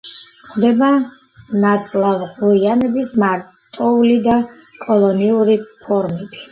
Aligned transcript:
გვხვდება 0.35 0.87
ნაწლავღრუიანების 1.65 3.15
მარტოული 3.25 4.19
და 4.29 4.43
კოლონიური 4.89 5.63
ფორმები. 5.71 6.39